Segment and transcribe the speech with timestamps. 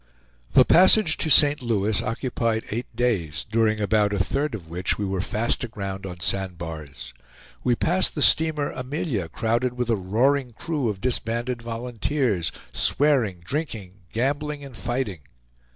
[0.53, 1.61] The passage to St.
[1.61, 6.21] Louis occupied eight days, during about a third of which we were fast aground on
[6.21, 7.13] sand bars.
[7.63, 13.99] We passed the steamer Amelia crowded with a roaring crew of disbanded volunteers, swearing, drinking,
[14.11, 15.19] gambling, and fighting.